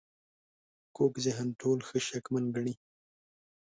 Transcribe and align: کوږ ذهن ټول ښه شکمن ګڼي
کوږ 0.95 1.13
ذهن 1.25 1.47
ټول 1.61 1.77
ښه 1.87 1.97
شکمن 2.09 2.45
ګڼي 2.55 2.75